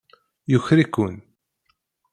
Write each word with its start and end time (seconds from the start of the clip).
Yuker-iken. 0.51 1.15